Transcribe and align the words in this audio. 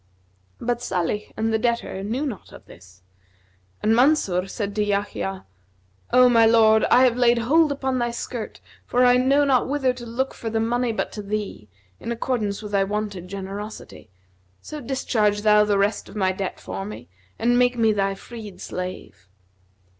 But 0.59 0.81
Salih 0.81 1.31
and 1.37 1.53
the 1.53 1.59
debtor 1.59 2.03
knew 2.03 2.25
not 2.25 2.51
of 2.51 2.65
this; 2.65 3.03
and 3.83 3.95
Mansur 3.95 4.47
said 4.47 4.73
to 4.73 4.83
Yahya, 4.83 5.45
'O 6.11 6.27
my 6.27 6.43
lord, 6.43 6.85
I 6.85 7.03
have 7.03 7.17
laid 7.17 7.37
hold 7.37 7.71
upon 7.71 7.99
thy 7.99 8.09
skirt, 8.09 8.61
for 8.87 9.05
I 9.05 9.17
know 9.17 9.45
not 9.45 9.69
whither 9.69 9.93
to 9.93 10.05
look 10.07 10.33
for 10.33 10.49
the 10.49 10.59
money 10.59 10.91
but 10.91 11.11
to 11.11 11.21
thee, 11.21 11.69
in 11.99 12.11
accordance 12.11 12.63
with 12.63 12.71
thy 12.71 12.83
wonted 12.83 13.27
generosity; 13.27 14.09
so 14.59 14.81
discharge 14.81 15.43
thou 15.43 15.65
the 15.65 15.77
rest 15.77 16.09
of 16.09 16.15
my 16.15 16.31
debt 16.31 16.59
for 16.59 16.83
me 16.83 17.07
and 17.37 17.59
make 17.59 17.77
me 17.77 17.93
thy 17.93 18.15
freed 18.15 18.59
slave.' 18.59 19.27